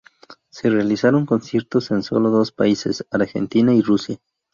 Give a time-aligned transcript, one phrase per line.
[0.49, 4.17] Se realizaron conciertos en sólo dos países, Argentina y Rusia.